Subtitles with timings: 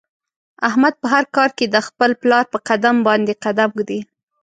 [0.67, 3.99] احمد په هر کار کې د خپل پلار په قدم باندې قدم ږدي.